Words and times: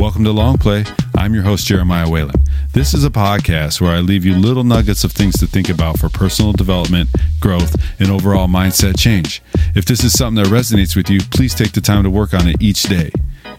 Welcome 0.00 0.24
to 0.24 0.32
Long 0.32 0.56
Play. 0.56 0.86
I'm 1.14 1.34
your 1.34 1.42
host, 1.42 1.66
Jeremiah 1.66 2.08
Whalen. 2.08 2.36
This 2.72 2.94
is 2.94 3.04
a 3.04 3.10
podcast 3.10 3.82
where 3.82 3.90
I 3.90 4.00
leave 4.00 4.24
you 4.24 4.34
little 4.34 4.64
nuggets 4.64 5.04
of 5.04 5.12
things 5.12 5.38
to 5.40 5.46
think 5.46 5.68
about 5.68 5.98
for 5.98 6.08
personal 6.08 6.52
development, 6.52 7.10
growth, 7.38 7.76
and 8.00 8.10
overall 8.10 8.48
mindset 8.48 8.98
change. 8.98 9.42
If 9.74 9.84
this 9.84 10.02
is 10.02 10.14
something 10.14 10.42
that 10.42 10.48
resonates 10.50 10.96
with 10.96 11.10
you, 11.10 11.20
please 11.20 11.54
take 11.54 11.72
the 11.72 11.82
time 11.82 12.02
to 12.04 12.10
work 12.10 12.32
on 12.32 12.48
it 12.48 12.56
each 12.60 12.84
day. 12.84 13.10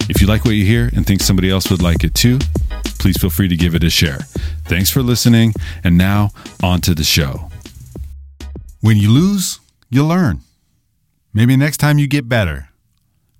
If 0.09 0.19
you 0.19 0.25
like 0.25 0.43
what 0.43 0.55
you 0.55 0.65
hear 0.65 0.89
and 0.95 1.05
think 1.05 1.21
somebody 1.21 1.51
else 1.51 1.69
would 1.69 1.83
like 1.83 2.03
it 2.03 2.15
too, 2.15 2.39
please 2.97 3.17
feel 3.17 3.29
free 3.29 3.47
to 3.47 3.55
give 3.55 3.75
it 3.75 3.83
a 3.83 3.91
share. 3.91 4.21
Thanks 4.65 4.89
for 4.89 5.03
listening, 5.03 5.53
and 5.83 5.95
now 5.95 6.31
on 6.63 6.81
to 6.81 6.95
the 6.95 7.03
show. 7.03 7.51
When 8.79 8.97
you 8.97 9.11
lose, 9.11 9.59
you 9.91 10.03
learn. 10.03 10.41
Maybe 11.35 11.55
next 11.55 11.77
time 11.77 11.99
you 11.99 12.07
get 12.07 12.27
better. 12.27 12.69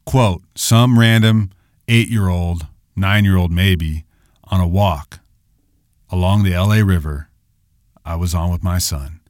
Quote, 0.06 0.44
some 0.54 1.00
random 1.00 1.50
eight 1.88 2.08
year 2.10 2.30
old 2.30 2.68
nine 2.96 3.26
year 3.26 3.38
old 3.38 3.52
maybe, 3.52 4.06
on 4.46 4.60
a 4.60 4.68
walk 4.68 5.20
along 6.10 6.44
the 6.44 6.52
LA 6.52 6.76
River 6.76 7.30
I 8.06 8.16
was 8.16 8.34
on 8.34 8.52
with 8.52 8.64
my 8.64 8.78
son. 8.78 9.22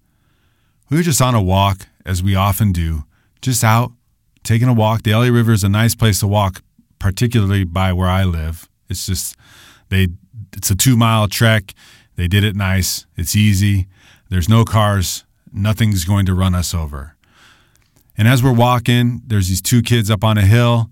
We 0.90 0.98
were 0.98 1.04
just 1.04 1.22
on 1.22 1.36
a 1.36 1.42
walk, 1.42 1.88
as 2.06 2.24
we 2.24 2.36
often 2.36 2.72
do, 2.72 3.04
just 3.42 3.64
out 3.64 3.92
taking 4.44 4.68
a 4.68 4.74
walk. 4.74 5.04
The 5.04 5.14
LA 5.14 5.28
River 5.28 5.52
is 5.52 5.64
a 5.64 5.70
nice 5.70 5.96
place 5.96 6.20
to 6.22 6.28
walk, 6.28 6.62
particularly 7.00 7.64
by 7.64 7.94
where 7.94 8.10
I 8.10 8.24
live. 8.24 8.70
It's 8.90 9.06
just 9.06 9.36
they 9.90 10.08
it's 10.54 10.72
a 10.72 10.76
2-mile 10.76 11.28
trek. 11.28 11.74
They 12.16 12.28
did 12.28 12.44
it 12.44 12.56
nice. 12.56 13.06
It's 13.16 13.36
easy. 13.36 13.88
There's 14.30 14.50
no 14.50 14.66
cars. 14.66 15.26
Nothing's 15.54 16.04
going 16.04 16.26
to 16.26 16.34
run 16.34 16.56
us 16.56 16.74
over. 16.74 17.16
And 18.18 18.28
as 18.28 18.44
we're 18.44 18.54
walking, 18.54 19.22
there's 19.26 19.48
these 19.48 19.62
two 19.62 19.82
kids 19.82 20.12
up 20.12 20.24
on 20.24 20.38
a 20.38 20.46
hill 20.46 20.90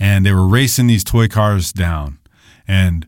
and 0.00 0.24
they 0.24 0.32
were 0.32 0.48
racing 0.48 0.86
these 0.86 1.04
toy 1.04 1.28
cars 1.28 1.72
down. 1.72 2.18
And 2.66 3.06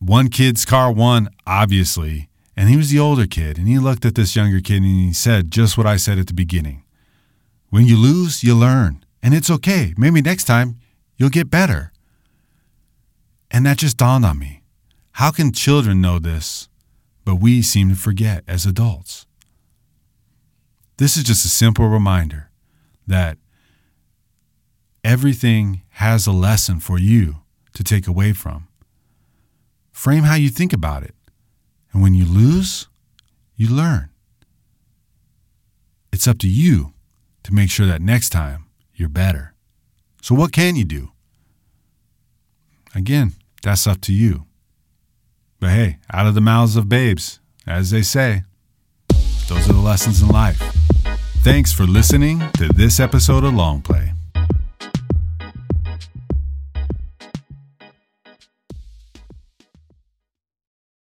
one 0.00 0.28
kid's 0.28 0.64
car 0.64 0.90
won, 0.90 1.28
obviously, 1.46 2.28
and 2.56 2.68
he 2.68 2.76
was 2.76 2.90
the 2.90 2.98
older 2.98 3.26
kid. 3.26 3.56
And 3.56 3.68
he 3.68 3.78
looked 3.78 4.04
at 4.04 4.16
this 4.16 4.34
younger 4.34 4.60
kid 4.60 4.82
and 4.82 4.84
he 4.84 5.12
said 5.12 5.52
just 5.52 5.78
what 5.78 5.86
I 5.86 5.96
said 5.96 6.18
at 6.18 6.26
the 6.26 6.34
beginning 6.34 6.82
When 7.70 7.86
you 7.86 7.96
lose, 7.96 8.42
you 8.42 8.54
learn. 8.54 9.04
And 9.22 9.32
it's 9.32 9.48
okay. 9.48 9.94
Maybe 9.96 10.20
next 10.20 10.44
time 10.44 10.78
you'll 11.16 11.30
get 11.30 11.48
better. 11.48 11.92
And 13.50 13.64
that 13.64 13.78
just 13.78 13.96
dawned 13.96 14.26
on 14.26 14.38
me. 14.38 14.62
How 15.12 15.30
can 15.30 15.52
children 15.52 16.00
know 16.00 16.18
this, 16.18 16.68
but 17.24 17.36
we 17.36 17.62
seem 17.62 17.90
to 17.90 17.94
forget 17.94 18.42
as 18.48 18.66
adults? 18.66 19.26
This 20.96 21.16
is 21.16 21.22
just 21.22 21.44
a 21.44 21.48
simple 21.48 21.86
reminder 21.86 22.50
that 23.06 23.38
everything 25.04 25.82
has 25.90 26.26
a 26.26 26.32
lesson 26.32 26.80
for 26.80 26.98
you 26.98 27.36
to 27.74 27.84
take 27.84 28.06
away 28.06 28.32
from. 28.32 28.68
Frame 29.90 30.24
how 30.24 30.34
you 30.34 30.48
think 30.48 30.72
about 30.72 31.02
it. 31.02 31.14
And 31.92 32.02
when 32.02 32.14
you 32.14 32.24
lose, 32.24 32.88
you 33.56 33.68
learn. 33.68 34.10
It's 36.12 36.26
up 36.26 36.38
to 36.38 36.48
you 36.48 36.92
to 37.42 37.54
make 37.54 37.70
sure 37.70 37.86
that 37.86 38.00
next 38.00 38.30
time 38.30 38.66
you're 38.94 39.08
better. 39.08 39.54
So, 40.22 40.34
what 40.34 40.52
can 40.52 40.76
you 40.76 40.84
do? 40.84 41.10
Again, 42.94 43.32
that's 43.62 43.86
up 43.86 44.00
to 44.02 44.12
you. 44.12 44.46
But 45.58 45.70
hey, 45.70 45.98
out 46.12 46.26
of 46.26 46.34
the 46.34 46.40
mouths 46.40 46.76
of 46.76 46.88
babes, 46.88 47.40
as 47.66 47.90
they 47.90 48.02
say, 48.02 48.42
those 49.48 49.68
are 49.68 49.72
the 49.72 49.80
lessons 49.80 50.22
in 50.22 50.28
life. 50.28 50.60
Thanks 51.42 51.72
for 51.72 51.84
listening 51.84 52.40
to 52.52 52.68
this 52.68 53.00
episode 53.00 53.44
of 53.44 53.54
Long 53.54 53.82
Play. 53.82 54.11